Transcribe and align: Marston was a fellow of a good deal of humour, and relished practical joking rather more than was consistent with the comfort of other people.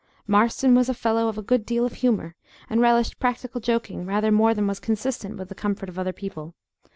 Marston 0.25 0.73
was 0.73 0.89
a 0.89 0.95
fellow 0.95 1.27
of 1.27 1.37
a 1.37 1.43
good 1.43 1.63
deal 1.63 1.85
of 1.85 1.93
humour, 1.93 2.33
and 2.71 2.81
relished 2.81 3.19
practical 3.19 3.61
joking 3.61 4.03
rather 4.03 4.31
more 4.31 4.55
than 4.55 4.65
was 4.65 4.79
consistent 4.79 5.37
with 5.37 5.47
the 5.49 5.53
comfort 5.53 5.89
of 5.89 5.99
other 5.99 6.11
people. 6.11 6.55